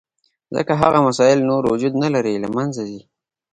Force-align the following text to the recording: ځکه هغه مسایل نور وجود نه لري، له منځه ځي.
ځکه 0.55 0.73
هغه 0.81 0.99
مسایل 1.07 1.39
نور 1.49 1.63
وجود 1.71 1.93
نه 2.03 2.09
لري، 2.15 2.35
له 2.43 2.49
منځه 2.55 2.81
ځي. 2.89 3.01